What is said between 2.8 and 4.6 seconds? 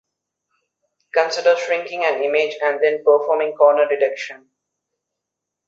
then performing corner detection.